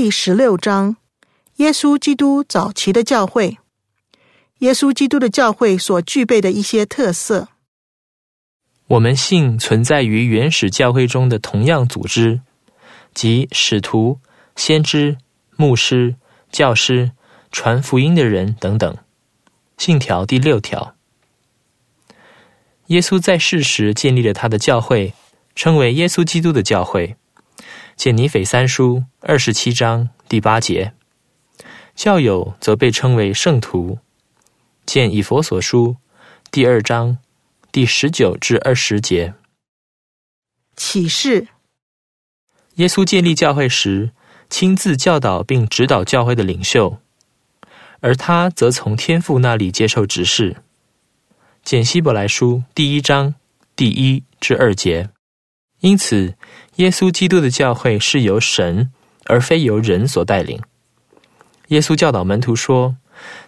[0.00, 0.96] 第十六章：
[1.56, 3.58] 耶稣基督早期的教会。
[4.58, 7.48] 耶稣基督的教会所具备的一些特色。
[8.86, 12.40] 我们信存在于原始教会中的同样组织，
[13.12, 14.20] 即使徒、
[14.54, 15.18] 先知、
[15.56, 16.14] 牧师、
[16.52, 17.10] 教师、
[17.50, 18.96] 传福音的人等等。
[19.78, 20.94] 信条第六条。
[22.86, 25.12] 耶稣在世时建立了他的教会，
[25.56, 27.16] 称为耶稣基督的教会。
[27.98, 30.94] 见尼斐三书二十七章第八节。
[31.96, 33.98] 教友则被称为圣徒。
[34.86, 35.96] 见以佛所书
[36.52, 37.18] 第二章
[37.72, 39.34] 第十九至二十节。
[40.76, 41.48] 启示。
[42.76, 44.12] 耶稣建立教会时，
[44.48, 47.00] 亲自教导并指导教会的领袖，
[47.98, 50.58] 而他则从天父那里接受指示。
[51.64, 53.34] 见希伯来书第一章
[53.74, 55.10] 第一至二节，
[55.80, 56.34] 因此，
[56.76, 58.90] 耶稣基督的教会是由神
[59.26, 60.60] 而非由人所带领。
[61.68, 62.96] 耶稣教导门徒说，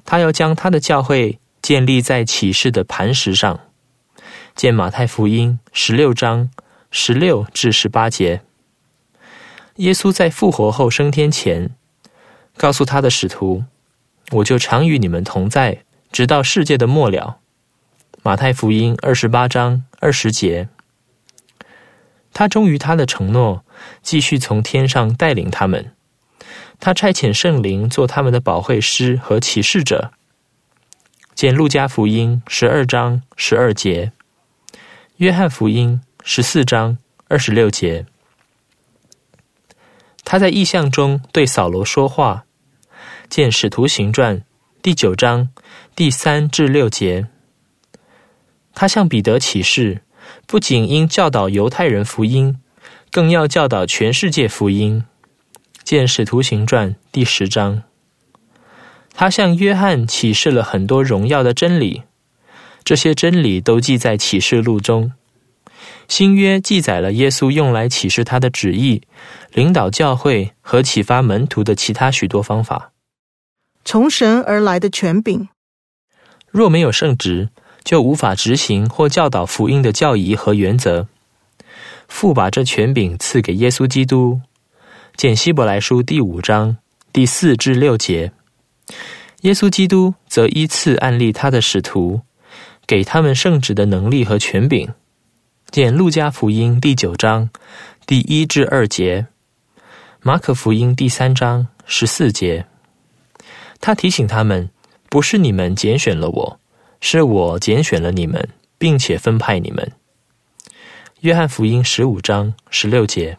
[0.04, 3.60] 他要将他的教会建立在启示的磐石上。
[4.54, 6.50] 见马太福音十六章
[6.90, 8.42] 十六至十八节。
[9.76, 11.70] 耶稣在复活后升天前，
[12.56, 13.64] 告诉他的使徒
[14.32, 17.38] ：“我就常与你们同在，直到世界的末了。”
[18.22, 20.68] 马太福音二十八章二十节，
[22.40, 23.66] 他忠于他的承诺，
[24.00, 25.92] 继续从天上带领他们。
[26.78, 30.12] 他差遣圣灵做他们的保惠师和启示者。
[31.34, 34.12] 见路加福音十二章十二节，
[35.18, 36.96] 约翰福音十四章
[37.28, 38.06] 二十六节。
[40.24, 42.46] 他在异象中对扫罗说话。
[43.28, 44.42] 见使徒行传
[44.80, 45.50] 第九章
[45.94, 47.26] 第三至六节。
[48.72, 50.00] 他向彼得启示，
[50.46, 52.58] 不仅应教导犹太人福音，
[53.10, 55.04] 更要教导全世界福音。
[55.84, 57.82] 见《使徒行传》第十章。
[59.12, 62.04] 他向约翰启示了很多荣耀的真理，
[62.84, 65.12] 这些真理都记在启示录中。
[66.06, 69.02] 新约记载了耶稣用来启示他的旨意、
[69.52, 72.92] 领导教会和启发门徒的其他许多方法。
[73.84, 75.48] 从神而来的权柄，
[76.50, 77.48] 若没有圣职。
[77.90, 81.08] 就无法执行或教导福音的教义和原则。
[82.06, 84.40] 父把这权柄赐给耶稣基督，
[85.16, 86.76] 见希伯来书第五章
[87.12, 88.30] 第四至六节。
[89.40, 92.20] 耶稣基督则依次按立他的使徒，
[92.86, 94.88] 给他们圣职的能力和权柄。
[95.72, 97.50] 见路加福音第九章
[98.06, 99.26] 第一至二节，
[100.20, 102.64] 马可福音第三章十四节。
[103.80, 104.70] 他提醒他们：
[105.08, 106.59] 不是你们拣选了我。
[107.00, 109.92] 是我拣选了你们，并且分派你们。
[111.20, 113.38] 约翰福音十五章十六节。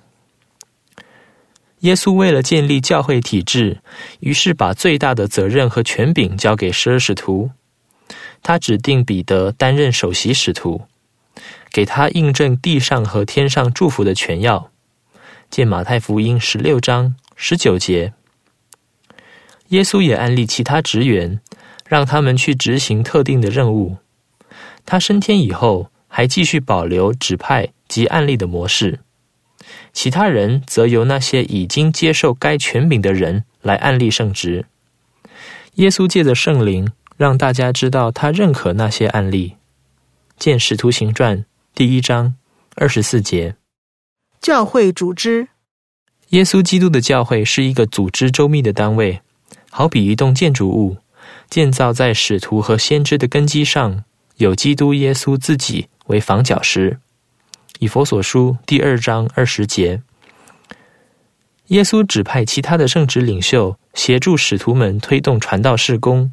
[1.80, 3.82] 耶稣为了建立教会体制，
[4.20, 7.50] 于是把最大的责任和权柄交给十二使徒。
[8.44, 10.82] 他指定彼得担任首席使徒，
[11.72, 14.68] 给他印证地上和天上祝福的权钥。
[15.50, 18.14] 见马太福音十六章十九节。
[19.70, 21.40] 耶稣也安立其他职员。
[21.92, 23.98] 让他们去执行特定的任务。
[24.86, 29.02] 他升天以后，还继续保留指派及案例的模式。
[29.92, 34.68] 其他人则由那些已经接受该权柄的人来案例圣职。
[35.74, 39.58] 耶稣借着圣灵，让大家知道他认可那些案例。
[40.38, 41.40] 见《使徒行传》
[41.76, 42.36] 第一章
[42.76, 43.58] 二十四节。
[44.40, 45.50] 教会组织。
[46.30, 49.20] 耶稣基督的教会是一个组织周密的单位，
[49.70, 50.96] 好比一栋建筑物。
[51.52, 54.06] 建造在使徒和先知的根基上，
[54.38, 56.98] 有基督耶稣自己为房角石。
[57.80, 60.02] 以佛所书第二章二十节。
[61.68, 66.32] 耶稣指派其他的圣职领袖协助使徒们推动传道事工。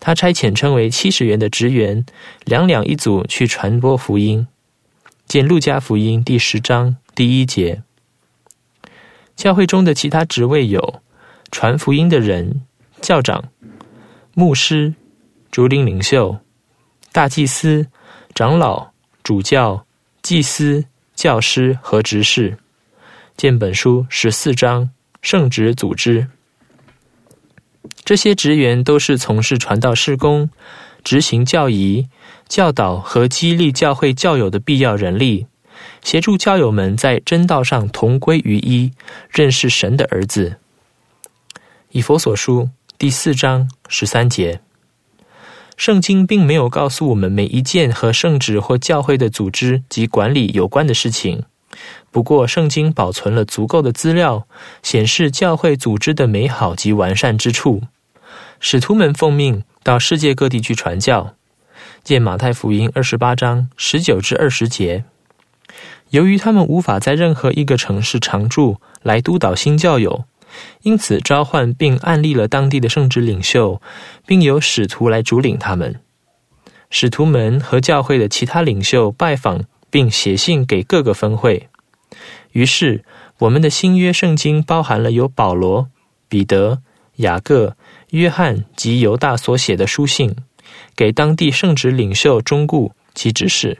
[0.00, 2.04] 他差遣称为七十员的职员，
[2.44, 4.48] 两两一组去传播福音。
[5.28, 7.84] 见路加福音第十章第一节。
[9.36, 11.00] 教会中的其他职位有
[11.52, 12.62] 传福音的人、
[13.00, 13.44] 教长。
[14.36, 14.92] 牧师、
[15.52, 16.36] 主领领袖、
[17.12, 17.86] 大祭司、
[18.34, 18.84] 长老、
[19.22, 19.86] 主教、
[20.22, 20.84] 祭司、
[21.14, 22.58] 教师和执事，
[23.36, 24.90] 见本书十四章
[25.22, 26.26] 圣职组织。
[28.04, 30.50] 这些职员都是从事传道事工、
[31.04, 32.04] 执行教仪、
[32.48, 35.46] 教导和激励教会教友的必要人力，
[36.02, 38.90] 协助教友们在真道上同归于一，
[39.30, 40.56] 认识神的儿子。
[41.90, 42.68] 以佛所书。
[42.96, 44.60] 第四章十三节，
[45.76, 51.42] 圣经并没有告诉我们每一件和圣职或教会的组织及管理有关的事情，
[52.12, 54.46] 不过，圣经保存了足够的资料，
[54.84, 57.82] 显示教会组织的美好及完善之处。
[58.60, 61.34] 使徒们奉命到世界各地去传教，
[62.04, 65.04] 见马太福音二十八章十九至二十节。
[66.10, 70.24] 由于他们无法在任何一个城市常住来督导新教友，
[70.82, 73.80] 因此召唤并按立了当地的圣职领袖，
[74.26, 76.00] 并由使徒来主领他们。
[76.90, 81.68] 使徒们和教会的其他领袖拜访，并写信给各个分会。
[82.52, 83.04] 于是，
[83.38, 85.88] 我们的新约圣经包含了由保罗、
[86.28, 86.80] 彼得、
[87.16, 87.76] 雅各、
[88.10, 90.36] 约翰及犹大所写的书信，
[90.94, 93.78] 给当地圣职领袖忠告及指示。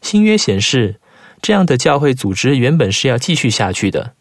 [0.00, 1.00] 新约显示，
[1.42, 4.14] 这样的教会组织原本是要继续下去的。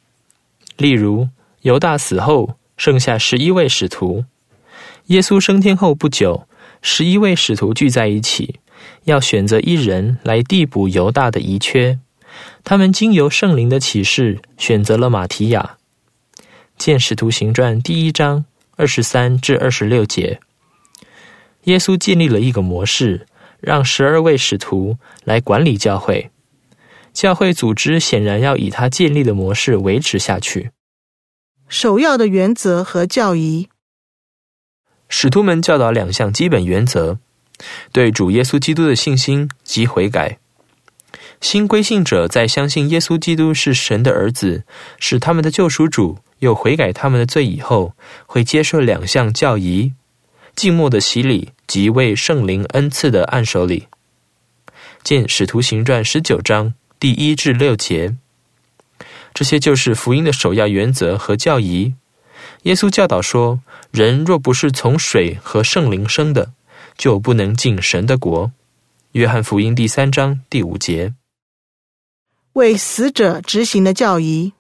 [0.77, 1.29] 例如，
[1.61, 4.25] 犹大死后，剩下十一位使徒；
[5.07, 6.47] 耶稣升天后不久，
[6.81, 8.59] 十一位使徒聚在一起，
[9.05, 11.99] 要选择一人来递补犹大的遗缺。
[12.63, 15.77] 他们经由圣灵的启示，选择了马提亚。
[16.77, 18.45] 见使徒行传第一章
[18.75, 20.39] 二十三至二十六节。
[21.63, 23.25] 耶稣建立了一个模式，
[23.59, 26.29] 让十二位使徒来管理教会。
[27.17, 30.69] 教会组织显然要以他建立的模式维持下去。
[31.67, 33.69] 首要的原则和教义。
[35.09, 37.17] 使徒们教导两项基本原则：
[37.91, 40.37] 对主耶稣基督的信心及悔改。
[41.41, 44.63] 新归信者在相信耶稣基督是神的儿子，
[44.99, 47.95] 是他们的救赎主，又悔改他们的罪以后，
[48.27, 49.91] 会接受两项教仪：
[50.55, 53.87] 静默的洗礼及为圣灵恩赐的按手礼。
[55.01, 58.15] 见《使徒行传》十九章第一至六节。
[59.33, 61.93] 这些就是福音的首要原则和教义。
[62.63, 63.59] 耶稣教导说：
[63.91, 66.53] 人若不是从水和圣灵生的，
[66.97, 68.51] 就不能进神的国。
[69.11, 71.13] 约翰福音第三章第五节。
[72.53, 74.53] 为死者执行的教义，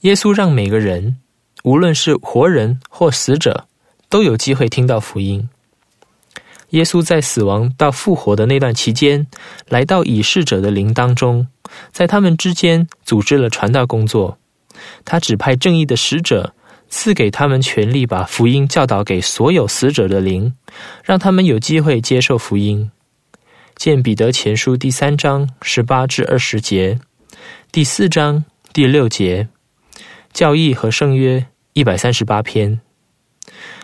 [0.00, 1.18] 耶稣让每个人，
[1.62, 3.68] 无论是活人或死者，
[4.08, 5.48] 都有机会听到福音。
[6.70, 9.26] 耶稣在死亡到复活的那段期间，
[9.68, 11.46] 来到已逝者的灵当中，
[11.92, 14.38] 在他们之间组织了传道工作。
[15.04, 16.54] 他指派正义的使者，
[16.88, 20.54] 赐给他们权力，把福音教导给所有死者的灵，
[21.04, 22.90] 让他们有机会接受福音。
[23.76, 27.00] 见彼得前书第三章十八至二十节，
[27.72, 29.48] 第四章第六节，
[30.32, 32.80] 教义和圣约一百三十八篇。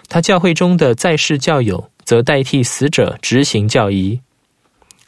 [0.09, 4.21] 他教会中的在世教友则代替死者执行教义。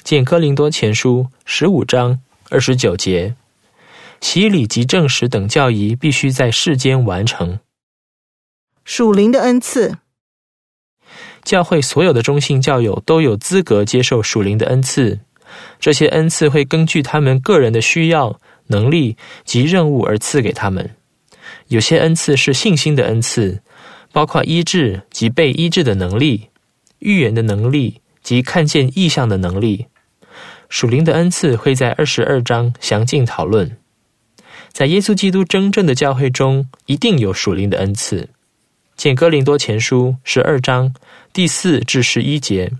[0.02, 2.18] 见哥林多前书十五章
[2.50, 3.34] 二十九节，
[4.20, 7.60] 洗礼及证实等教义必须在世间完成。
[8.84, 9.98] 属灵的恩赐。
[11.44, 15.20] 教会所有的中性教友都有资格接受属灵的恩赐，
[15.78, 20.96] 这些恩赐会根据他们个人的需要、能力及任务而赐给他们。
[21.68, 23.62] 有些恩赐是信心的恩赐，
[24.12, 26.47] 包括医治及被医治的能力、
[26.98, 29.86] 预言的能力及看见异象的能力。
[30.68, 33.76] 属灵的恩赐会在二十二章详尽讨论。
[34.70, 38.28] 在耶稣基督真正的教会中，一定有属灵的恩赐。
[38.96, 40.92] 见哥林多前书十二章
[41.32, 42.70] 第四至十一节，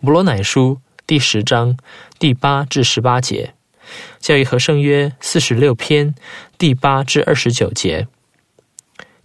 [0.00, 1.76] 摩罗乃书第十章
[2.18, 3.54] 第八至十八节，
[4.18, 6.14] 教义和圣约四十六篇
[6.58, 8.08] 第八至二十九节。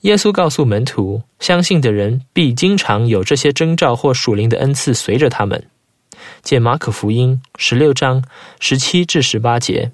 [0.02, 5.70] 耶稣告诉门徒，相信的人必经常有这些征兆或属灵的恩赐随着他们。
[6.42, 8.24] 见马可福音十六章
[8.60, 9.92] 十七至十八节，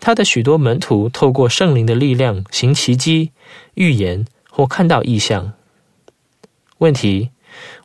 [0.00, 3.32] 他的许多门徒透过圣灵的力量行奇迹、
[3.74, 4.26] 预言。
[4.56, 5.52] 或看到异象。
[6.78, 7.28] 问题：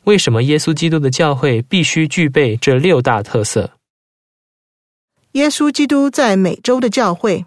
[0.04, 3.72] 为什么耶稣基督的教会必须具备这六大特色？
[5.32, 7.44] 耶稣基督在美洲的教会。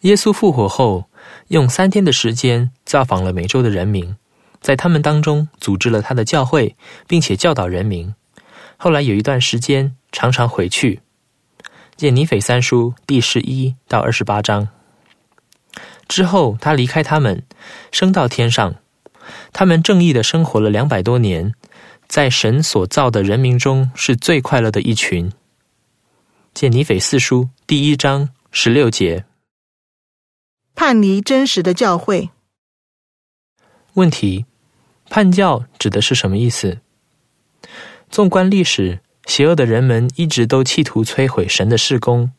[0.00, 1.08] 耶稣复活后，
[1.48, 4.16] 用三天的时间造访了美洲的人民，
[4.60, 8.14] 在他们当中组织了他的教会，并且教导人民。
[8.76, 11.00] 后来有一段时间，常常回去。
[11.96, 14.68] 见尼腓三书第十一到二十八章。
[16.08, 17.44] 之后，他离开他们，
[17.92, 18.74] 升到天上。
[19.52, 21.54] 他们正义的生活了两百多年，
[22.08, 25.32] 在神所造的人民中是最快乐的一群。
[26.52, 29.24] 见尼腓四书第一章十六节。
[30.74, 32.30] 叛离真实的教会。
[33.94, 34.44] 问题：
[35.08, 36.78] 叛教指的是什么意思？
[38.10, 42.32] 纵观历史，邪恶的人们一直都企图摧毁神的事工。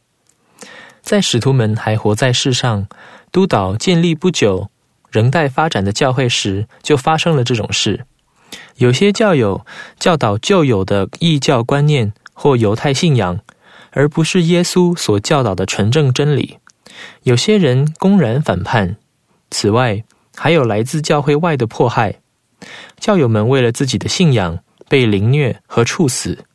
[1.01, 2.87] 在使徒们还活在世上，
[3.31, 4.69] 督导建立不久、
[5.09, 8.05] 仍待发展的教会时，就发生了这种事。
[8.77, 9.65] 有些教友
[9.97, 13.39] 教导旧有的异教观念或犹太信仰，
[13.91, 16.57] 而不是耶稣所教导的纯正真理。
[17.23, 18.97] 有些人公然反叛。
[19.51, 20.03] 此外，
[20.35, 22.15] 还有来自教会外的迫害。
[22.99, 24.59] 教友们为了自己的信仰
[24.89, 26.45] 被凌虐和处死，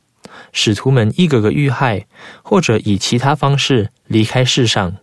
[0.53, 2.07] 使徒们一个个遇害，
[2.43, 4.97] 或者以其他方式离开世上。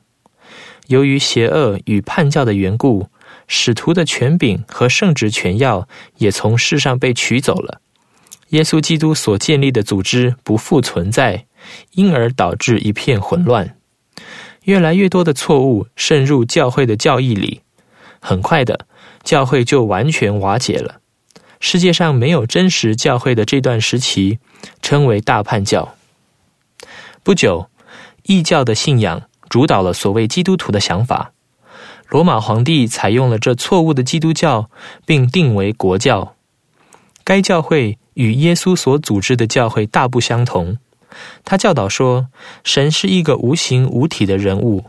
[0.88, 3.08] 由于邪恶与叛教的缘故，
[3.48, 5.88] 使徒的权柄和圣职权要
[6.18, 7.82] 也从世上被取走了。
[8.50, 11.46] 耶稣基督所建立的组织不复存在，
[11.92, 13.76] 因而导致一片混乱。
[14.68, 17.62] 越来越多的错误渗入教会的教义里，
[18.20, 18.86] 很快的，
[19.24, 21.00] 教会就完全瓦解了。
[21.62, 24.40] 世界上没有真实教会的这段时期，
[24.82, 25.96] 称为大叛教。
[27.24, 27.70] 不久，
[28.24, 31.32] 异教的信仰主导了所谓基督徒的想法。
[32.10, 34.70] 罗马皇帝采用了这错误的基督教，
[35.06, 36.36] 并定为国教。
[37.24, 40.78] 该教会与耶稣所组织的教会大不相同。
[41.44, 42.28] 他教导说，
[42.64, 44.86] 神是一个无形无体的人物。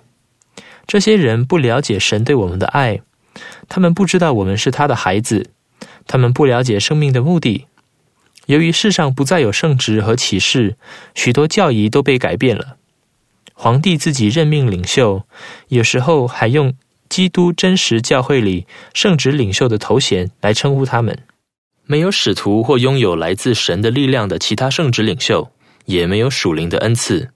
[0.87, 3.01] 这些人不了解神对我们的爱，
[3.69, 5.51] 他们不知道我们是他的孩子。
[6.07, 7.67] 他们不了解生命的目的。
[8.47, 10.77] 由于世上不再有圣职和启示，
[11.15, 12.77] 许多教义都被改变了。
[13.53, 15.25] 皇帝自己任命领袖，
[15.69, 16.73] 有时候还用
[17.11, 21.19] 基督真实教会里圣职领袖的头衔来称呼他们。
[21.85, 25.51] 没有使徒或拥有来自神的力量的其他圣职领袖，
[25.89, 27.31] 也没有属灵的恩赐。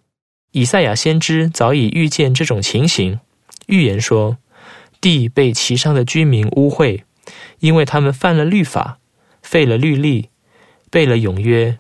[0.52, 3.18] 以赛亚先知早已预见这种情形，
[3.66, 4.37] 预言说：
[5.00, 7.02] 地被其上的居民污秽。
[7.61, 8.99] 因为他们犯了律法，
[9.40, 10.28] 废了律例，
[10.90, 11.78] 背了永约。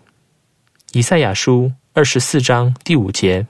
[0.92, 3.46] 以赛亚书二十四章第五节，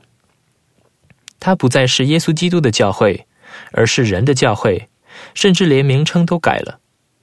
[1.39, 3.27] 他不再是耶稣基督的教会，
[3.73, 4.89] 而是人的教会，
[5.35, 6.81] 甚至连名称都改了。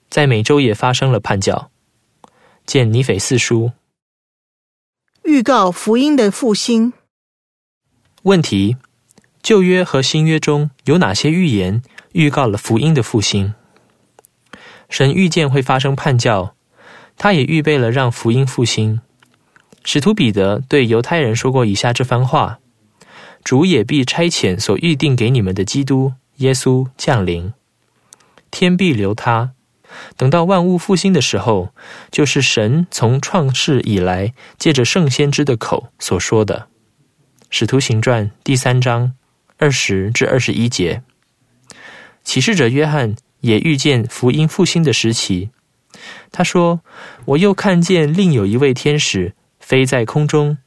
[0.10, 1.72] 在美洲也发生了叛教。
[2.66, 3.72] 见尼腓四书。
[5.24, 6.94] 预告福音的复兴。
[8.24, 8.78] 问题：
[9.42, 11.82] 旧约和新约中有哪些预言
[12.14, 13.54] 预告了福音的复兴？
[14.90, 16.56] 神预见会发生叛教，
[17.18, 19.02] 他也预备了让福音复兴。
[19.84, 22.60] 使徒彼得对犹太人说过以下这番话
[23.44, 27.54] ：“主也必差遣所预定给你们的基督耶稣降临，
[28.52, 29.52] 天必留他，
[30.18, 31.74] 等到万物复兴的时候，
[32.12, 36.68] 就是神从创世以来借着圣先知的口所说的。”
[37.50, 39.14] 使徒行传第三章
[39.58, 41.02] 二十至二十一节，
[42.24, 43.16] 启示者约翰。
[43.42, 45.50] 也遇见福音复兴的时期。
[46.30, 46.82] 他说
[47.24, 50.58] ：“我又看见另有一位天使飞在空中，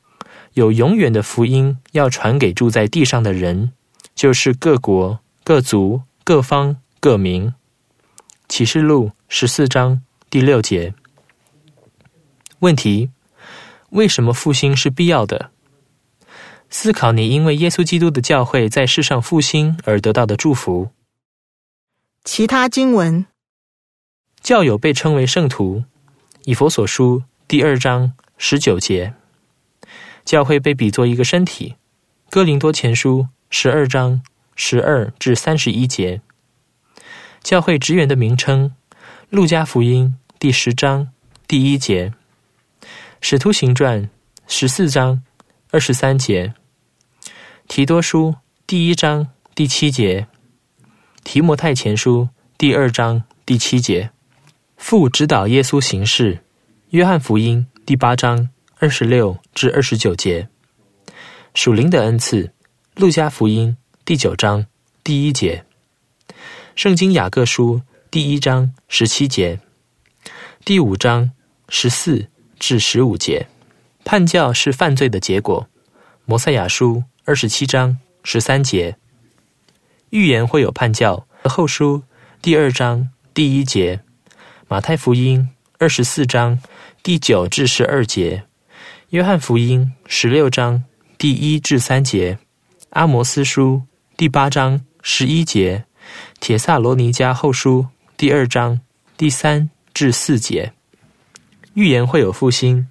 [0.54, 3.72] 有永远的福音要传给住在地上的人，
[4.14, 7.52] 就是各国、各族、各方、各民。”
[8.52, 10.92] 启示录十四章第六节。
[12.58, 13.08] 问题：
[13.88, 15.50] 为什么复兴是必要的？
[16.68, 20.90] 思考你因为耶稣基督的教会在世上复兴而得到的祝福。
[22.24, 23.24] 其他经文，
[24.42, 25.84] 教友被称为圣徒，
[26.44, 29.14] 以佛所书第二章十九节。
[30.26, 31.76] 教会被比作一个身体，
[32.28, 34.20] 哥林多前书十二章
[34.54, 36.20] 十二至三十一节。
[37.42, 38.72] 教会职员的名称，
[39.28, 41.08] 路加福音第十章
[41.48, 42.12] 第一节，
[43.20, 44.08] 使徒行传
[44.46, 45.20] 十四章
[45.70, 46.54] 二十三节，
[47.66, 48.34] 提多书
[48.66, 50.26] 第一章第七节。
[51.24, 54.10] 提摩太前书第二章第七节，
[54.76, 56.44] 父指导耶稣行事。
[56.90, 60.48] 约翰福音第八章二十六至二十九节，
[61.54, 62.52] 属灵的恩赐。
[62.94, 64.64] 路加福音第九章
[65.02, 65.64] 第一节，
[66.74, 69.60] 圣经雅各书第一章十七节，
[70.64, 71.30] 第五章
[71.68, 72.26] 十四
[72.58, 73.46] 至十五节。
[74.04, 75.68] 叛教是犯罪的结果。
[76.24, 78.96] 摩赛亚书二十七章十三节。
[80.10, 81.26] 预言会有叛教。
[81.44, 82.02] 后书
[82.40, 84.00] 第二章第一节，
[84.66, 85.46] 马太福音
[85.78, 86.58] 二十四章
[87.02, 88.44] 第九至十二节，
[89.10, 90.82] 约翰福音十六章
[91.18, 92.38] 第一至三节，
[92.90, 93.82] 阿摩斯书
[94.16, 95.84] 第八章十一节，
[96.42, 98.80] 铁萨罗尼迦后书第二章
[99.16, 100.72] 第三至四节。
[101.74, 102.84] 预言会有复兴。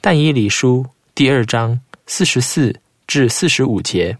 [0.00, 2.74] 但以理书第二章四十四
[3.06, 4.16] 至四十五节，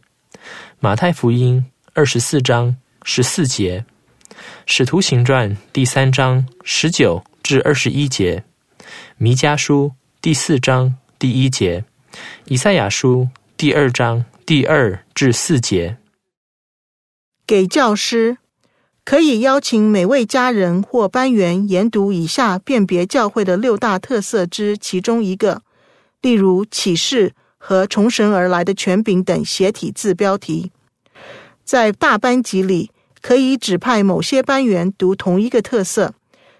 [0.78, 1.64] 马太福音。
[1.94, 3.82] 二十四章十四节，
[4.66, 8.44] 使徒行传第三章十九至二十一节，
[9.16, 9.90] 弥迦书
[10.20, 11.82] 第四章第一节，
[12.44, 15.96] 以赛亚书第二章第二至四节。
[17.46, 18.36] 给教师
[19.06, 25.62] 可以邀请每位家人或班员研读以下辨别教会的六大特色之其中一个，
[26.20, 30.72] 例如启示和从神而来的权柄等斜体字标题。
[31.62, 32.90] 在大班级里，
[33.22, 36.10] 可以指派某些班员读同一个特色；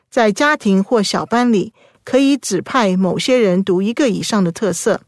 [0.08, 1.72] 在家庭或小班里，
[2.04, 5.00] 可以指派某些人读一个以上的特色。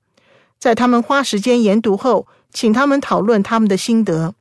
[0.58, 4.34] 在他们花时间研读后，请他们讨论他们的心得。